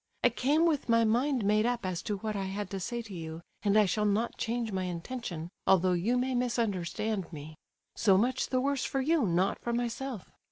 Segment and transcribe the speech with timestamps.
[0.23, 3.13] I came with my mind made up as to what I had to say to
[3.13, 7.53] you, and I shall not change my intention, although you may misunderstand me.
[7.95, 10.31] So much the worse for you, not for myself!